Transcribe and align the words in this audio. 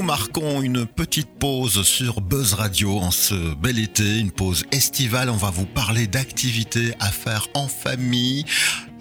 Nous 0.00 0.06
marquons 0.06 0.62
une 0.62 0.86
petite 0.86 1.28
pause 1.38 1.82
sur 1.82 2.22
Buzz 2.22 2.54
Radio 2.54 2.98
en 3.00 3.10
ce 3.10 3.54
bel 3.54 3.78
été, 3.78 4.18
une 4.18 4.30
pause 4.30 4.64
estivale. 4.72 5.28
On 5.28 5.36
va 5.36 5.50
vous 5.50 5.66
parler 5.66 6.06
d'activités 6.06 6.94
à 7.00 7.10
faire 7.10 7.48
en 7.52 7.68
famille. 7.68 8.46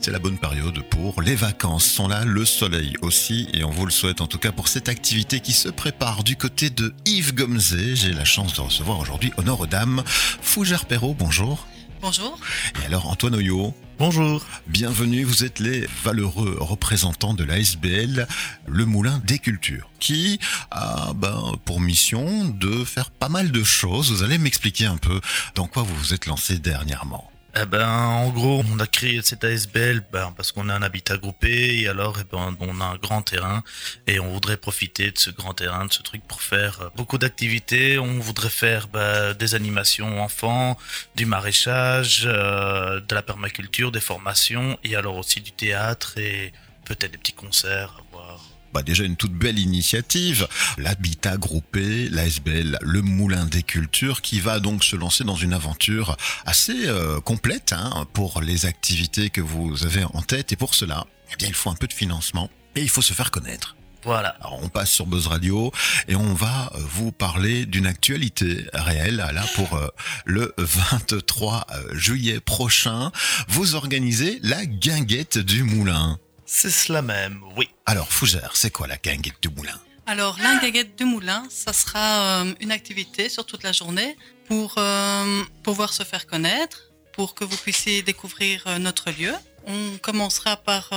C'est 0.02 0.12
la 0.12 0.20
bonne 0.20 0.38
période 0.38 0.82
pour 0.90 1.22
les 1.22 1.36
vacances 1.36 1.86
sont 1.86 2.10
là, 2.10 2.26
le 2.26 2.44
soleil 2.44 2.96
aussi, 3.02 3.48
et 3.54 3.64
on 3.64 3.70
vous 3.70 3.86
le 3.86 3.94
souhaite 3.94 4.20
en 4.20 4.28
tout 4.28 4.40
cas 4.40 4.52
pour 4.52 4.68
cette 4.68 4.90
activité 4.90 5.40
qui 5.40 5.54
se 5.54 5.70
prépare 5.70 6.26
du 6.26 6.36
côté 6.36 6.70
de 6.70 6.94
Yves 7.06 7.34
Gomzé. 7.34 7.96
J'ai 7.96 8.12
la 8.12 8.26
chance 8.26 8.54
de 8.56 8.60
recevoir 8.60 9.00
aujourd'hui 9.00 9.32
Honore 9.38 9.62
aux 9.62 9.68
dames. 9.68 10.04
Fougère 10.06 10.84
Perrault, 10.84 11.16
bonjour. 11.18 11.66
Bonjour. 12.02 12.40
Et 12.82 12.86
alors 12.86 13.08
Antoine 13.08 13.36
Oyo. 13.36 13.74
Bonjour. 13.98 14.46
Bienvenue, 14.68 15.26
vous 15.26 15.44
êtes 15.44 15.60
les 15.60 15.86
valeureux 16.04 16.58
représentants 16.62 17.34
de 17.34 17.44
l'ASBL, 17.44 18.26
le 18.68 18.86
Moulin 18.86 19.22
des 19.26 19.40
Cultures, 19.40 19.90
qui 20.00 20.40
a 20.72 21.12
ben, 21.14 21.54
pour 21.66 21.82
mission 21.82 22.46
de 22.46 22.86
faire 22.86 23.12
pas 23.12 23.28
mal 23.28 23.52
de 23.52 23.64
choses. 23.64 24.12
Vous 24.12 24.24
allez 24.24 24.38
m'expliquer 24.38 24.86
un 24.86 24.98
peu 24.98 25.20
dans 25.56 25.68
quoi 25.68 25.84
vous 25.84 25.96
vous 25.96 26.14
êtes 26.14 26.26
lancé 26.26 26.58
dernièrement. 26.58 27.30
Eh 27.56 27.66
ben, 27.66 27.88
en 27.88 28.30
gros, 28.30 28.64
on 28.72 28.80
a 28.80 28.86
créé 28.86 29.22
cette 29.24 29.44
ASBL 29.44 30.04
ben, 30.12 30.32
parce 30.38 30.52
qu'on 30.52 30.70
a 30.70 30.76
un 30.76 30.84
habitat 30.84 31.18
groupé 31.18 31.82
et 31.82 31.88
alors 31.88 32.18
eh 32.22 32.24
ben, 32.32 32.56
on 32.60 32.80
a 32.80 32.86
un 32.86 32.96
grand 32.98 33.24
terrain 33.24 33.64
et 34.06 34.20
on 34.20 34.32
voudrait 34.32 34.58
profiter 34.58 35.10
de 35.10 35.18
ce 35.18 35.32
grand 35.32 35.56
terrain, 35.56 35.86
de 35.88 35.92
ce 35.92 36.04
truc 36.04 36.22
pour 36.28 36.44
faire 36.44 36.82
euh, 36.82 36.90
beaucoup 36.96 37.18
d'activités. 37.18 37.98
On 37.98 38.20
voudrait 38.20 38.52
faire 38.52 38.88
ben, 38.88 39.34
des 39.34 39.56
animations 39.56 40.22
enfants, 40.22 40.78
du 41.16 41.26
maraîchage, 41.26 42.24
euh, 42.26 43.02
de 43.02 43.16
la 43.16 43.24
permaculture, 43.24 43.92
des 43.92 44.00
formations 44.00 44.78
et 44.84 44.96
alors 44.96 45.18
aussi 45.18 45.42
du 45.42 45.52
théâtre 45.52 46.20
et 46.20 46.54
peut-être 46.86 47.12
des 47.12 47.18
petits 47.18 47.34
concerts 47.34 47.96
à 47.98 48.16
voir 48.16 48.49
bah 48.74 48.82
déjà 48.84 49.04
une 49.04 49.16
toute 49.16 49.34
belle 49.34 49.60
initiative, 49.60 50.48
l'habitat 50.78 51.38
groupé, 51.38 52.10
l'ASBL, 52.10 52.78
le 52.82 53.02
Moulin 53.02 53.46
des 53.46 53.64
Cultures, 53.64 54.22
qui 54.22 54.40
va 54.40 54.60
donc 54.60 54.84
se 54.84 54.96
lancer 54.96 55.24
dans 55.24 55.36
une 55.36 55.54
aventure 55.54 56.18
assez 56.46 56.88
euh, 56.88 57.20
complète 57.20 57.74
hein, 57.74 58.06
pour 58.14 58.42
les 58.42 58.66
activités 58.66 59.30
que 59.30 59.42
vous 59.42 59.86
avez 59.86 60.04
en 60.04 60.22
tête. 60.22 60.52
Et 60.52 60.56
pour 60.56 60.76
cela, 60.76 61.06
eh 61.32 61.36
bien, 61.38 61.48
il 61.48 61.54
faut 61.54 61.70
un 61.70 61.76
peu 61.76 61.88
de 61.88 61.94
financement 61.94 62.50
et 62.76 62.82
il 62.82 62.90
faut 62.90 63.02
se 63.02 63.14
faire 63.14 63.32
connaître. 63.32 63.76
Voilà. 64.04 64.30
Alors 64.40 64.60
on 64.64 64.70
passe 64.70 64.92
sur 64.92 65.06
Buzz 65.06 65.28
Radio 65.28 65.74
et 66.08 66.16
on 66.16 66.34
va 66.34 66.72
euh, 66.74 66.80
vous 66.92 67.12
parler 67.12 67.66
d'une 67.66 67.86
actualité 67.86 68.66
réelle. 68.74 69.18
Là, 69.18 69.44
pour 69.56 69.74
euh, 69.74 69.88
le 70.26 70.54
23 70.58 71.68
juillet 71.94 72.40
prochain, 72.40 73.12
vous 73.50 73.76
organisez 73.76 74.40
la 74.42 74.66
guinguette 74.66 75.38
du 75.38 75.64
Moulin. 75.64 76.18
C'est 76.52 76.72
cela 76.72 77.04
même, 77.04 77.42
oui. 77.56 77.70
Alors, 77.86 78.12
Fougère, 78.12 78.52
c'est 78.56 78.72
quoi 78.72 78.88
la 78.88 78.98
guinguette 78.98 79.36
du 79.40 79.50
moulin? 79.50 79.80
Alors, 80.08 80.40
la 80.40 80.58
guinguette 80.60 80.98
du 80.98 81.06
moulin, 81.06 81.44
ça 81.52 81.74
sera 81.74 82.42
euh, 82.42 82.54
une 82.60 82.72
activité 82.72 83.30
sur 83.30 83.46
toute 83.46 83.62
la 83.62 83.72
journée 83.72 84.18
pour 84.48 84.74
euh, 84.80 85.44
pouvoir 85.62 85.94
se 85.94 86.02
faire 86.02 86.26
connaître, 86.26 86.90
pour 87.14 87.36
que 87.36 87.44
vous 87.44 87.56
puissiez 87.56 88.02
découvrir 88.02 88.64
euh, 88.66 88.80
notre 88.80 89.12
lieu. 89.12 89.34
On 89.68 89.98
commencera 90.02 90.58
par 90.58 90.90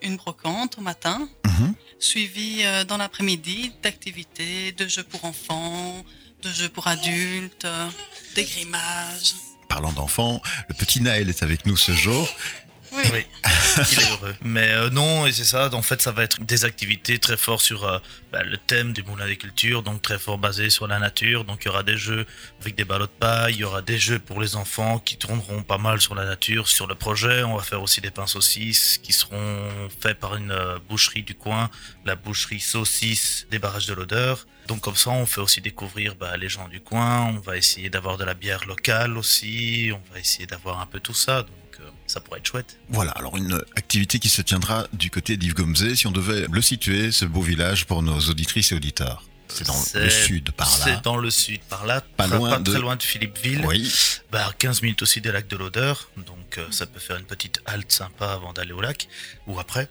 une 0.00 0.16
brocante 0.16 0.78
au 0.78 0.80
matin, 0.80 1.28
Mhm. 1.44 1.74
suivie 1.98 2.62
dans 2.88 2.96
l'après-midi 2.96 3.72
d'activités, 3.82 4.72
de 4.72 4.88
jeux 4.88 5.02
pour 5.02 5.26
enfants, 5.26 6.02
de 6.42 6.50
jeux 6.50 6.70
pour 6.70 6.86
adultes, 6.86 7.66
des 8.34 8.44
grimages. 8.44 9.34
Parlant 9.68 9.92
d'enfants, 9.92 10.40
le 10.68 10.74
petit 10.74 11.02
Naël 11.02 11.28
est 11.28 11.42
avec 11.42 11.66
nous 11.66 11.76
ce 11.76 11.92
jour. 11.92 12.26
Oui. 12.96 13.02
Oui, 13.12 13.26
il 13.92 13.98
est 13.98 14.10
heureux. 14.10 14.34
Mais 14.42 14.70
euh, 14.70 14.90
non, 14.90 15.26
et 15.26 15.32
c'est 15.32 15.44
ça, 15.44 15.68
en 15.72 15.82
fait, 15.82 16.00
ça 16.00 16.12
va 16.12 16.22
être 16.22 16.40
des 16.42 16.64
activités 16.64 17.18
très 17.18 17.36
fort 17.36 17.60
sur 17.60 17.84
euh, 17.84 17.98
bah, 18.32 18.42
le 18.42 18.56
thème 18.56 18.92
du 18.92 19.02
Moulin 19.02 19.26
des 19.26 19.36
Cultures, 19.36 19.82
donc 19.82 20.02
très 20.02 20.18
fort 20.18 20.38
basé 20.38 20.70
sur 20.70 20.86
la 20.86 20.98
nature. 20.98 21.44
Donc 21.44 21.64
il 21.64 21.66
y 21.66 21.70
aura 21.70 21.82
des 21.82 21.96
jeux 21.96 22.26
avec 22.60 22.76
des 22.76 22.84
ballots 22.84 23.06
de 23.06 23.10
paille, 23.10 23.54
il 23.54 23.60
y 23.60 23.64
aura 23.64 23.82
des 23.82 23.98
jeux 23.98 24.18
pour 24.18 24.40
les 24.40 24.56
enfants 24.56 24.98
qui 24.98 25.16
tourneront 25.16 25.62
pas 25.62 25.78
mal 25.78 26.00
sur 26.00 26.14
la 26.14 26.24
nature, 26.24 26.68
sur 26.68 26.86
le 26.86 26.94
projet. 26.94 27.42
On 27.42 27.56
va 27.56 27.62
faire 27.62 27.82
aussi 27.82 28.00
des 28.00 28.10
pains 28.10 28.26
saucisses 28.26 28.98
qui 29.02 29.12
seront 29.12 29.88
faits 30.00 30.18
par 30.18 30.36
une 30.36 30.52
euh, 30.52 30.78
boucherie 30.88 31.22
du 31.22 31.34
coin, 31.34 31.70
la 32.04 32.16
boucherie 32.16 32.60
saucisse 32.60 33.46
des 33.50 33.58
barrages 33.58 33.86
de 33.86 33.94
l'odeur. 33.94 34.46
Donc 34.66 34.80
comme 34.80 34.96
ça, 34.96 35.10
on 35.10 35.26
fait 35.26 35.40
aussi 35.40 35.60
découvrir 35.60 36.14
bah, 36.14 36.36
les 36.36 36.48
gens 36.48 36.68
du 36.68 36.80
coin. 36.80 37.26
On 37.34 37.38
va 37.40 37.56
essayer 37.56 37.90
d'avoir 37.90 38.16
de 38.16 38.24
la 38.24 38.34
bière 38.34 38.64
locale 38.66 39.16
aussi. 39.18 39.90
On 39.92 40.12
va 40.12 40.18
essayer 40.20 40.46
d'avoir 40.46 40.80
un 40.80 40.86
peu 40.86 41.00
tout 41.00 41.14
ça. 41.14 41.42
Donc 41.42 41.80
euh, 41.80 41.90
ça 42.06 42.20
pourrait 42.20 42.38
être 42.38 42.46
chouette. 42.46 42.78
Voilà, 42.88 43.10
alors 43.12 43.36
une 43.36 43.60
activité 43.76 44.18
qui 44.18 44.28
se 44.28 44.42
tiendra 44.42 44.86
du 44.92 45.10
côté 45.10 45.36
d'Yves 45.36 45.54
Gomzé, 45.54 45.96
si 45.96 46.06
on 46.06 46.12
devait 46.12 46.46
le 46.50 46.62
situer, 46.62 47.12
ce 47.12 47.24
beau 47.26 47.42
village 47.42 47.84
pour 47.86 48.02
nos 48.02 48.18
auditrices 48.20 48.72
et 48.72 48.74
auditeurs. 48.76 49.22
C'est 49.48 49.66
dans 49.66 49.76
le 49.94 50.10
sud, 50.10 50.50
par 50.52 50.66
là. 50.78 50.84
C'est 50.84 51.02
dans 51.04 51.16
le 51.16 51.30
sud, 51.30 51.60
par 51.68 51.84
là, 51.86 52.00
Pas 52.16 52.26
loin 52.26 52.50
pas 52.50 52.58
de- 52.58 52.70
très 52.72 52.80
loin 52.80 52.96
de 52.96 53.02
Philippeville. 53.02 53.62
Oui, 53.66 53.92
Bah, 54.32 54.46
à 54.48 54.52
15 54.52 54.82
minutes 54.82 55.02
aussi 55.02 55.20
des 55.20 55.30
lacs 55.30 55.46
de 55.46 55.56
l'Odeur, 55.56 56.08
donc 56.16 56.58
euh, 56.58 56.66
ça 56.72 56.86
peut 56.86 56.98
faire 56.98 57.18
une 57.18 57.26
petite 57.26 57.60
halte 57.66 57.92
sympa 57.92 58.32
avant 58.32 58.52
d'aller 58.54 58.72
au 58.72 58.80
lac, 58.80 59.06
ou 59.46 59.60
après. 59.60 59.88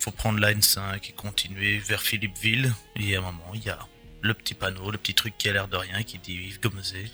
faut 0.00 0.10
prendre 0.10 0.38
la 0.40 0.52
N5 0.52 0.80
et 1.08 1.12
continuer 1.12 1.78
vers 1.78 2.02
Philippeville, 2.02 2.72
et 2.96 3.14
à 3.14 3.20
un 3.20 3.22
moment, 3.22 3.52
il 3.54 3.62
y 3.62 3.70
a 3.70 3.78
le 4.24 4.32
petit 4.34 4.54
panneau, 4.54 4.90
le 4.90 4.98
petit 4.98 5.14
truc 5.14 5.34
qui 5.36 5.48
a 5.48 5.52
l'air 5.52 5.68
de 5.68 5.76
rien, 5.76 6.02
qui 6.02 6.18
dit 6.18 6.32
Yves 6.32 6.60
Gomezé, 6.60 7.10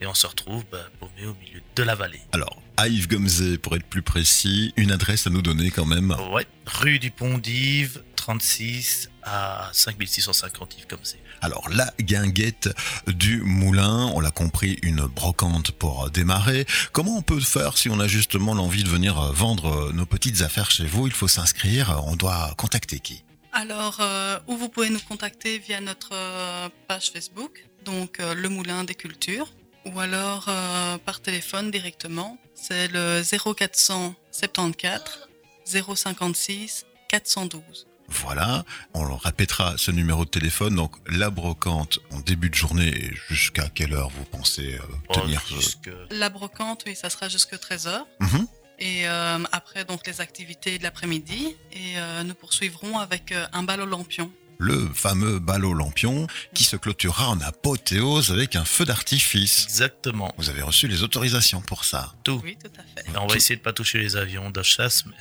et 0.00 0.06
on 0.06 0.14
se 0.14 0.26
retrouve 0.26 0.64
bah, 0.72 0.78
paumé 0.98 1.26
au 1.26 1.34
milieu 1.34 1.60
de 1.76 1.82
la 1.82 1.94
vallée. 1.94 2.22
alors, 2.32 2.60
à 2.76 2.88
Yves 2.88 3.06
Gomzé, 3.06 3.58
pour 3.58 3.76
être 3.76 3.84
plus 3.84 4.02
précis, 4.02 4.72
une 4.76 4.90
adresse 4.90 5.26
à 5.26 5.30
nous 5.30 5.42
donner 5.42 5.70
quand 5.70 5.84
même. 5.84 6.16
Ouais, 6.32 6.46
rue 6.66 6.98
du 6.98 7.10
Pont 7.10 7.38
d'Yves, 7.38 8.02
36 8.16 9.10
à 9.22 9.68
5650 9.72 10.78
Yves 10.78 10.86
Gomezé. 10.88 11.18
Alors, 11.42 11.68
la 11.68 11.92
guinguette 12.00 12.70
du 13.06 13.42
moulin, 13.42 14.10
on 14.14 14.20
l'a 14.20 14.30
compris, 14.30 14.78
une 14.82 15.02
brocante 15.02 15.70
pour 15.72 16.10
démarrer. 16.10 16.66
Comment 16.92 17.18
on 17.18 17.22
peut 17.22 17.40
faire 17.40 17.76
si 17.76 17.90
on 17.90 18.00
a 18.00 18.08
justement 18.08 18.54
l'envie 18.54 18.84
de 18.84 18.88
venir 18.88 19.20
vendre 19.34 19.92
nos 19.92 20.06
petites 20.06 20.40
affaires 20.40 20.70
chez 20.70 20.86
vous? 20.86 21.06
Il 21.06 21.12
faut 21.12 21.28
s'inscrire, 21.28 22.02
on 22.06 22.16
doit 22.16 22.54
contacter 22.56 22.98
qui? 23.00 23.22
Alors, 23.56 23.98
euh, 24.00 24.38
où 24.48 24.56
vous 24.56 24.68
pouvez 24.68 24.90
nous 24.90 24.98
contacter 25.00 25.58
via 25.58 25.80
notre 25.80 26.10
euh, 26.12 26.68
page 26.88 27.10
Facebook, 27.12 27.64
donc 27.84 28.18
euh, 28.18 28.34
Le 28.34 28.48
Moulin 28.48 28.82
des 28.82 28.96
Cultures, 28.96 29.52
ou 29.86 30.00
alors 30.00 30.46
euh, 30.48 30.98
par 30.98 31.20
téléphone 31.20 31.70
directement. 31.70 32.36
C'est 32.54 32.88
le 32.88 33.22
0474 33.22 35.28
056 35.64 36.84
412. 37.08 37.86
Voilà, 38.08 38.64
on 38.92 39.02
le 39.04 39.14
répétera 39.14 39.74
ce 39.78 39.90
numéro 39.90 40.26
de 40.26 40.30
téléphone. 40.30 40.74
Donc, 40.76 40.92
la 41.08 41.30
brocante 41.30 42.00
en 42.12 42.20
début 42.20 42.50
de 42.50 42.54
journée, 42.54 42.88
et 42.88 43.14
jusqu'à 43.30 43.70
quelle 43.70 43.94
heure 43.94 44.10
vous 44.10 44.24
pensez 44.24 44.74
euh, 44.74 44.80
tenir 45.14 45.42
Oh, 45.50 45.54
jusque- 45.54 45.90
La 46.10 46.28
brocante, 46.28 46.82
oui, 46.86 46.94
ça 46.96 47.08
sera 47.08 47.30
jusque 47.30 47.54
13h. 47.54 48.02
Mhm. 48.20 48.46
Et 48.78 49.08
euh, 49.08 49.38
après, 49.52 49.84
donc, 49.84 50.06
les 50.06 50.20
activités 50.20 50.78
de 50.78 50.82
l'après-midi. 50.82 51.56
Et 51.72 51.96
euh, 51.96 52.22
nous 52.24 52.34
poursuivrons 52.34 52.98
avec 52.98 53.32
euh, 53.32 53.46
un 53.52 53.62
bal 53.62 53.80
au 53.80 53.86
lampion. 53.86 54.30
le 54.58 54.88
fameux 54.94 55.38
bal 55.40 55.64
au 55.64 55.74
lampion 55.74 56.26
qui 56.54 56.64
se 56.64 56.76
clôturera 56.76 57.28
en 57.30 57.40
apothéose 57.40 58.30
avec 58.30 58.54
un 58.56 58.64
feu 58.64 58.84
d'artifice. 58.84 59.64
Exactement, 59.64 60.32
Vous 60.38 60.48
avez 60.48 60.62
reçu 60.62 60.86
les 60.88 61.02
autorisations 61.02 61.60
pour 61.60 61.84
ça. 61.84 62.14
tout. 62.24 62.40
Oui, 62.44 62.56
tout 62.62 62.70
à 62.78 62.82
fait. 63.02 63.08
Et 63.10 63.16
on 63.18 63.26
va 63.26 63.36
essayer 63.36 63.56
de 63.56 63.62
pas 63.62 63.72
toucher 63.72 63.98
les 63.98 64.16
avions 64.16 64.50
de 64.50 64.62
chasse, 64.62 65.06
mais 65.06 65.16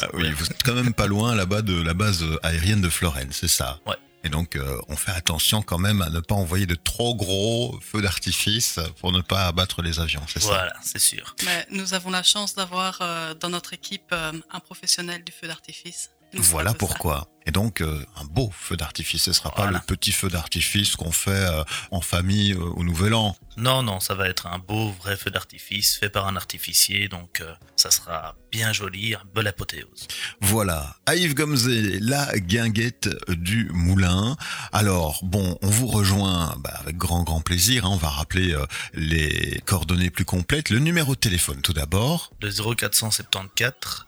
Ah 0.00 0.08
oui, 0.14 0.30
vous 0.32 0.46
êtes 0.46 0.62
quand 0.64 0.74
même 0.74 0.92
pas 0.94 1.06
loin 1.06 1.34
là-bas 1.34 1.62
de 1.62 1.80
la 1.80 1.94
base 1.94 2.24
aérienne 2.42 2.80
de 2.80 2.88
Florence, 2.88 3.24
c'est 3.40 3.48
ça? 3.48 3.78
Ouais. 3.86 3.94
Et 4.24 4.28
donc, 4.28 4.56
euh, 4.56 4.80
on 4.88 4.96
fait 4.96 5.10
attention 5.10 5.62
quand 5.62 5.78
même 5.78 6.00
à 6.00 6.08
ne 6.08 6.20
pas 6.20 6.34
envoyer 6.34 6.66
de 6.66 6.76
trop 6.76 7.14
gros 7.14 7.78
feux 7.80 8.00
d'artifice 8.00 8.78
pour 9.00 9.10
ne 9.10 9.20
pas 9.20 9.46
abattre 9.46 9.82
les 9.82 9.98
avions, 9.98 10.22
c'est 10.28 10.40
ça? 10.40 10.48
Voilà, 10.48 10.74
c'est 10.82 11.00
sûr. 11.00 11.34
Mais 11.44 11.66
nous 11.70 11.94
avons 11.94 12.10
la 12.10 12.22
chance 12.22 12.54
d'avoir 12.54 12.98
euh, 13.00 13.34
dans 13.34 13.50
notre 13.50 13.72
équipe 13.72 14.12
euh, 14.12 14.32
un 14.50 14.60
professionnel 14.60 15.24
du 15.24 15.32
feu 15.32 15.48
d'artifice. 15.48 16.10
Voilà 16.34 16.72
pourquoi. 16.74 17.28
Et 17.44 17.50
donc, 17.50 17.80
euh, 17.80 18.04
un 18.16 18.24
beau 18.24 18.52
feu 18.56 18.76
d'artifice. 18.76 19.24
Ce 19.24 19.32
sera 19.32 19.50
pas 19.50 19.62
Voilà. 19.64 19.78
le 19.78 19.84
petit 19.96 20.12
feu 20.12 20.28
d'artifice 20.28 20.94
qu'on 20.94 21.10
fait 21.10 21.30
euh, 21.32 21.64
en 21.90 22.00
famille 22.00 22.52
euh, 22.52 22.60
au 22.76 22.84
Nouvel 22.84 23.14
An. 23.14 23.36
Non, 23.56 23.82
non, 23.82 23.98
ça 23.98 24.14
va 24.14 24.28
être 24.28 24.46
un 24.46 24.58
beau 24.60 24.92
vrai 24.92 25.16
feu 25.16 25.30
d'artifice 25.30 25.96
fait 25.98 26.08
par 26.08 26.28
un 26.28 26.36
artificier, 26.36 27.08
donc 27.08 27.40
euh, 27.40 27.52
ça 27.74 27.90
sera 27.90 28.36
bien 28.52 28.72
joli, 28.72 29.14
un 29.16 29.22
bel 29.34 29.48
apothéose. 29.48 30.06
Voilà, 30.40 30.96
Yves 31.12 31.34
Gomzé, 31.34 31.98
la 32.00 32.38
guinguette 32.38 33.10
du 33.28 33.68
moulin. 33.72 34.36
Alors, 34.72 35.18
bon, 35.24 35.58
on 35.62 35.68
vous 35.68 35.88
rejoint 35.88 36.54
bah, 36.60 36.74
avec 36.80 36.96
grand, 36.96 37.24
grand 37.24 37.40
plaisir. 37.40 37.84
hein. 37.86 37.90
On 37.92 37.96
va 37.96 38.08
rappeler 38.08 38.54
euh, 38.54 38.64
les 38.94 39.60
coordonnées 39.66 40.10
plus 40.10 40.24
complètes. 40.24 40.70
Le 40.70 40.78
numéro 40.78 41.14
de 41.16 41.20
téléphone, 41.20 41.60
tout 41.60 41.72
d'abord. 41.74 42.30
Le 42.40 42.50
0474 42.50 44.06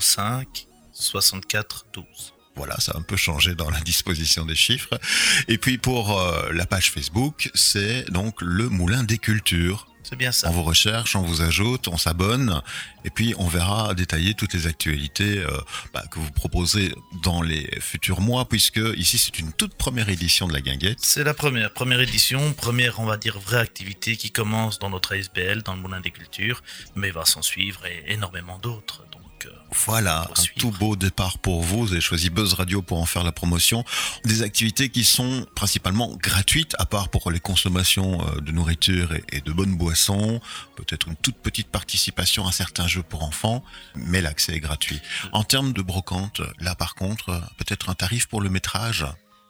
05 0.00 0.66
64 1.00 1.86
12. 1.92 2.04
Voilà, 2.56 2.78
ça 2.78 2.92
a 2.92 2.98
un 2.98 3.02
peu 3.02 3.16
changé 3.16 3.54
dans 3.54 3.70
la 3.70 3.80
disposition 3.80 4.44
des 4.44 4.54
chiffres. 4.54 4.98
Et 5.48 5.56
puis 5.56 5.78
pour 5.78 6.18
euh, 6.18 6.52
la 6.52 6.66
page 6.66 6.90
Facebook, 6.90 7.50
c'est 7.54 8.10
donc 8.10 8.42
le 8.42 8.68
Moulin 8.68 9.02
des 9.02 9.18
Cultures. 9.18 9.86
C'est 10.02 10.16
bien 10.16 10.32
ça. 10.32 10.48
On 10.48 10.52
vous 10.52 10.62
recherche, 10.62 11.14
on 11.14 11.22
vous 11.22 11.40
ajoute, 11.40 11.86
on 11.86 11.96
s'abonne, 11.96 12.62
et 13.04 13.10
puis 13.10 13.34
on 13.38 13.46
verra 13.46 13.94
détailler 13.94 14.34
toutes 14.34 14.54
les 14.54 14.66
actualités 14.66 15.38
euh, 15.38 15.58
bah, 15.94 16.02
que 16.10 16.18
vous 16.18 16.30
proposez 16.32 16.92
dans 17.22 17.42
les 17.42 17.70
futurs 17.80 18.20
mois, 18.20 18.48
puisque 18.48 18.80
ici 18.96 19.18
c'est 19.18 19.38
une 19.38 19.52
toute 19.52 19.74
première 19.74 20.08
édition 20.08 20.48
de 20.48 20.52
la 20.52 20.60
guinguette. 20.60 20.98
C'est 21.00 21.22
la 21.22 21.34
première, 21.34 21.72
première 21.72 22.00
édition, 22.00 22.52
première, 22.54 22.98
on 22.98 23.04
va 23.04 23.18
dire, 23.18 23.38
vraie 23.38 23.60
activité 23.60 24.16
qui 24.16 24.32
commence 24.32 24.78
dans 24.78 24.90
notre 24.90 25.14
ASBL, 25.14 25.62
dans 25.62 25.74
le 25.74 25.80
Moulin 25.80 26.00
des 26.00 26.10
Cultures, 26.10 26.62
mais 26.96 27.10
va 27.10 27.24
s'en 27.24 27.42
suivre 27.42 27.86
et 27.86 28.12
énormément 28.12 28.58
d'autres. 28.58 29.04
Donc, 29.44 29.52
euh, 29.52 29.56
Voilà, 29.86 30.28
un 30.30 30.40
suivre. 30.40 30.58
tout 30.58 30.70
beau 30.72 30.96
départ 30.96 31.38
pour 31.38 31.62
vous. 31.62 31.86
Vous 31.86 31.92
avez 31.92 32.00
choisi 32.00 32.30
Buzz 32.30 32.54
Radio 32.54 32.82
pour 32.82 32.98
en 33.00 33.06
faire 33.06 33.24
la 33.24 33.32
promotion. 33.32 33.84
Des 34.24 34.42
activités 34.42 34.88
qui 34.90 35.04
sont 35.04 35.46
principalement 35.54 36.08
gratuites, 36.16 36.74
à 36.78 36.86
part 36.86 37.08
pour 37.08 37.30
les 37.30 37.40
consommations 37.40 38.26
euh, 38.26 38.40
de 38.40 38.52
nourriture 38.52 39.14
et, 39.14 39.24
et 39.32 39.40
de 39.40 39.52
bonnes 39.52 39.76
boissons. 39.76 40.40
Peut-être 40.76 41.08
une 41.08 41.16
toute 41.16 41.36
petite 41.36 41.68
participation 41.68 42.46
à 42.46 42.52
certains 42.52 42.86
jeux 42.86 43.02
pour 43.02 43.22
enfants, 43.22 43.62
mais 43.94 44.20
l'accès 44.20 44.54
est 44.54 44.60
gratuit. 44.60 45.00
En 45.32 45.44
termes 45.44 45.72
de 45.72 45.82
brocante, 45.82 46.40
là 46.58 46.74
par 46.74 46.94
contre, 46.94 47.28
euh, 47.30 47.40
peut-être 47.56 47.88
un 47.90 47.94
tarif 47.94 48.26
pour 48.26 48.40
le 48.40 48.50
métrage? 48.50 49.06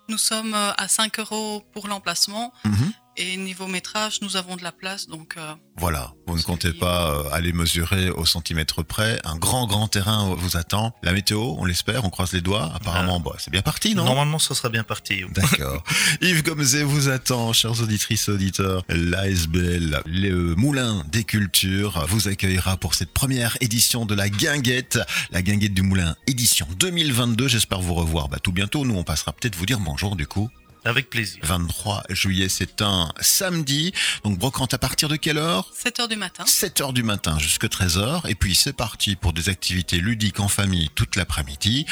Nous 0.09 0.19
sommes 0.19 0.55
euh, 0.55 0.73
à 0.77 0.89
5 0.89 1.19
euros 1.21 1.65
pour 1.73 1.87
l'emplacement 1.89 2.53
Mhm. 2.65 2.93
Et 3.17 3.37
niveau 3.37 3.67
métrage, 3.67 4.21
nous 4.23 4.37
avons 4.37 4.57
de 4.57 4.63
la 4.63 4.73
place. 4.73 5.07
Donc, 5.07 5.35
euh, 5.37 5.55
Voilà, 5.77 6.13
vous 6.27 6.37
ne 6.37 6.43
comptez 6.43 6.73
pas 6.73 7.13
euh, 7.13 7.31
aller 7.33 7.53
mesurer 7.53 8.11
au 8.11 8.25
centimètre 8.25 8.83
près. 8.83 9.21
Un 9.25 9.37
grand, 9.37 9.67
grand 9.67 9.89
terrain 9.89 10.35
vous 10.37 10.57
attend. 10.57 10.93
La 11.03 11.13
météo, 11.13 11.41
on 11.59 11.65
l'espère, 11.65 12.05
on 12.05 12.11
croise 12.11 12.33
les 12.33 12.41
doigts. 12.41 12.73
Apparemment, 12.75 13.21
bah, 13.21 13.33
c'est 13.39 13.51
bien 13.51 13.63
parti, 13.63 13.95
non? 13.95 14.05
Normalement, 14.05 14.39
ça 14.39 14.55
sera 14.55 14.69
bien 14.69 14.85
parti. 14.85 15.23
D'accord. 15.35 15.83
Yves 16.21 16.43
Gomzé 16.43 16.83
vous 16.83 17.09
attend, 17.09 17.53
chers 17.53 17.81
auditrices 17.83 18.29
et 18.29 18.33
auditeurs. 18.33 18.85
L'ASBL, 18.89 20.03
le 20.07 20.55
Moulin 20.55 21.05
des 21.11 21.25
Cultures, 21.25 22.05
vous 22.09 22.29
accueillera 22.29 22.77
pour 22.77 22.95
cette 22.95 23.13
première 23.13 23.57
édition 23.61 24.07
de 24.07 24.15
la 24.15 24.29
Guinguette. 24.29 24.99
La 25.31 25.43
Guinguette 25.43 25.75
du 25.75 25.83
Moulin, 25.83 26.15
édition 26.27 26.67
2022. 26.79 27.49
J'espère 27.49 27.81
vous 27.81 27.95
revoir 27.95 28.29
bah, 28.29 28.39
tout 28.43 28.53
bientôt. 28.53 28.85
Nous, 28.85 28.95
on 28.95 29.05
passera 29.05 29.33
peut-être 29.33 29.57
vous 29.57 29.67
dire 29.67 29.81
bonjour 29.81 30.17
du 30.17 30.27
coup. 30.27 30.49
Avec 30.85 31.11
plaisir. 31.11 31.41
23 31.43 32.05
juillet, 32.11 32.49
c'est 32.49 32.81
un 32.83 33.13
samedi. 33.21 33.93
Donc, 34.25 34.39
brocante 34.39 34.73
à 34.75 34.79
partir 34.79 35.09
de 35.09 35.17
quelle 35.17 35.39
heure? 35.39 35.71
7 35.75 36.01
heures 36.01 36.09
du 36.09 36.17
matin. 36.17 36.45
7 36.47 36.81
heures 36.81 36.93
du 36.93 37.03
matin 37.03 37.39
jusqu'à 37.39 37.69
13 37.69 37.99
heures. 37.99 38.27
Et 38.29 38.35
puis, 38.35 38.55
c'est 38.55 38.73
parti 38.73 39.17
pour 39.17 39.33
des 39.33 39.49
activités 39.49 39.99
ludiques 39.99 40.41
en 40.41 40.49
famille 40.49 40.89
toute 40.95 41.17
l'après-midi. 41.17 41.87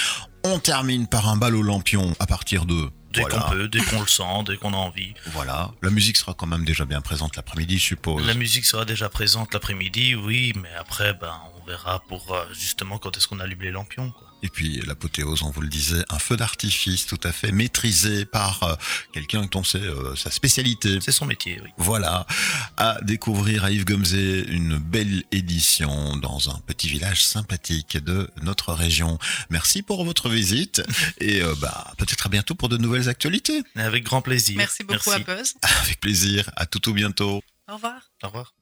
On 0.45 0.59
termine 0.59 1.07
par 1.07 1.29
un 1.29 1.37
bal 1.37 1.55
au 1.55 1.63
lampion 1.63 2.15
à 2.19 2.27
partir 2.27 2.65
de... 2.65 2.91
Dès 3.13 3.23
voilà. 3.23 3.41
qu'on 3.41 3.51
peut, 3.53 3.69
dès 3.69 3.81
qu'on 3.81 4.03
le 4.03 4.07
sent, 4.07 4.45
dès 4.47 4.59
qu'on 4.59 4.75
a 4.75 4.77
envie. 4.77 5.15
Voilà, 5.33 5.71
la 5.81 5.89
musique 5.89 6.19
sera 6.19 6.35
quand 6.35 6.47
même 6.47 6.67
déjà 6.67 6.85
bien 6.85 7.01
présente 7.01 7.37
l'après-midi, 7.37 7.79
je 7.79 7.85
suppose. 7.85 8.27
La 8.27 8.35
musique 8.35 8.67
sera 8.67 8.85
déjà 8.85 9.09
présente 9.09 9.55
l'après-midi, 9.55 10.15
oui, 10.15 10.53
mais 10.61 10.69
après, 10.79 11.15
ben, 11.15 11.35
on 11.59 11.65
verra 11.65 12.01
pour 12.01 12.35
euh, 12.35 12.45
justement 12.53 12.99
quand 12.99 13.17
est-ce 13.17 13.27
qu'on 13.27 13.41
allume 13.41 13.63
les 13.63 13.71
lampions. 13.71 14.11
Quoi. 14.11 14.28
Et 14.43 14.49
puis 14.49 14.81
l'apothéose, 14.87 15.43
on 15.43 15.51
vous 15.51 15.61
le 15.61 15.69
disait, 15.69 16.05
un 16.11 16.19
feu 16.19 16.37
d'artifice 16.37 17.07
tout 17.07 17.21
à 17.25 17.33
fait 17.33 17.53
maîtrisé 17.53 18.25
par 18.25 18.63
euh, 18.63 18.75
quelqu'un 19.13 19.47
dont 19.51 19.65
c'est 19.65 19.79
euh, 19.79 20.15
sa 20.17 20.31
spécialité. 20.31 20.99
C'est 21.01 21.13
son 21.13 21.27
métier, 21.27 21.61
oui. 21.63 21.71
Voilà, 21.77 22.27
à 22.77 22.99
découvrir 23.03 23.65
à 23.65 23.71
Yves 23.71 23.85
Gomzé 23.85 24.47
une 24.49 24.79
belle 24.79 25.25
édition 25.33 26.17
dans 26.17 26.51
un 26.51 26.59
petit 26.67 26.89
village 26.89 27.25
sympathique 27.25 27.97
de 27.97 28.31
notre 28.43 28.73
région. 28.73 29.19
Merci 29.51 29.83
pour 29.83 30.05
votre 30.05 30.29
visite 30.29 30.83
et 31.21 31.43
euh, 31.43 31.55
bah, 31.61 31.93
peut-être 31.99 32.27
à 32.27 32.29
bientôt 32.29 32.55
pour 32.55 32.69
de 32.69 32.77
nouvelles 32.77 33.09
actualités. 33.09 33.63
Avec 33.77 34.05
grand 34.05 34.23
plaisir. 34.23 34.57
Merci 34.57 34.85
beaucoup 34.85 35.11
à 35.11 35.19
Buzz. 35.19 35.55
Avec 35.83 36.01
plaisir, 36.01 36.51
à 36.57 36.67
tout 36.67 36.89
ou 36.89 36.93
bientôt. 36.93 37.43
Au 37.69 37.75
revoir. 37.75 38.11
Au 38.23 38.29
revoir. 38.29 38.55